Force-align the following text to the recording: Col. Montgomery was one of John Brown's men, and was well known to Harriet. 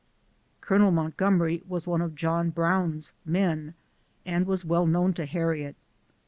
Col. 0.61 0.89
Montgomery 0.89 1.61
was 1.67 1.85
one 1.85 2.01
of 2.01 2.15
John 2.15 2.49
Brown's 2.49 3.13
men, 3.23 3.75
and 4.25 4.47
was 4.47 4.65
well 4.65 4.87
known 4.87 5.13
to 5.13 5.27
Harriet. 5.27 5.75